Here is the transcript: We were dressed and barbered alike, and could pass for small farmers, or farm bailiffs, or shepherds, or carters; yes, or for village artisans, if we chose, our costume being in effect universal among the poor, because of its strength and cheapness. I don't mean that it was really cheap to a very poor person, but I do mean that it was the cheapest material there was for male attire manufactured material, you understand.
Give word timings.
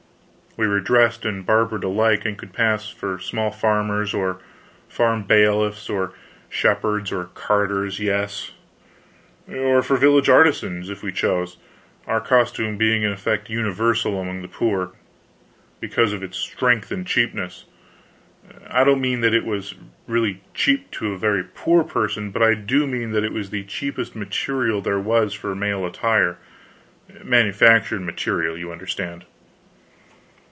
We 0.57 0.67
were 0.67 0.81
dressed 0.81 1.23
and 1.23 1.45
barbered 1.45 1.85
alike, 1.85 2.25
and 2.25 2.37
could 2.37 2.51
pass 2.51 2.89
for 2.89 3.17
small 3.19 3.51
farmers, 3.51 4.13
or 4.13 4.41
farm 4.89 5.23
bailiffs, 5.23 5.89
or 5.89 6.11
shepherds, 6.49 7.09
or 7.13 7.29
carters; 7.33 8.01
yes, 8.01 8.51
or 9.49 9.81
for 9.81 9.95
village 9.95 10.27
artisans, 10.27 10.89
if 10.89 11.03
we 11.03 11.13
chose, 11.13 11.55
our 12.05 12.19
costume 12.19 12.75
being 12.77 13.03
in 13.03 13.13
effect 13.13 13.49
universal 13.49 14.19
among 14.19 14.41
the 14.41 14.49
poor, 14.49 14.91
because 15.79 16.11
of 16.11 16.21
its 16.21 16.35
strength 16.37 16.91
and 16.91 17.07
cheapness. 17.07 17.63
I 18.67 18.83
don't 18.83 18.99
mean 18.99 19.21
that 19.21 19.33
it 19.33 19.45
was 19.45 19.73
really 20.05 20.41
cheap 20.53 20.91
to 20.91 21.13
a 21.13 21.17
very 21.17 21.45
poor 21.45 21.85
person, 21.85 22.29
but 22.29 22.43
I 22.43 22.55
do 22.55 22.85
mean 22.85 23.13
that 23.13 23.23
it 23.23 23.31
was 23.31 23.51
the 23.51 23.63
cheapest 23.63 24.17
material 24.17 24.81
there 24.81 24.99
was 24.99 25.33
for 25.33 25.55
male 25.55 25.85
attire 25.85 26.39
manufactured 27.23 28.01
material, 28.01 28.57
you 28.57 28.69
understand. 28.73 29.23